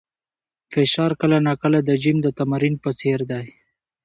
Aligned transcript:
فشار 0.71 1.11
کله 1.21 1.37
ناکله 1.47 1.79
د 1.85 1.91
جیم 2.01 2.17
د 2.23 2.27
تمرین 2.39 2.75
په 2.83 2.89
څېر 2.99 3.19
دی. 3.31 3.45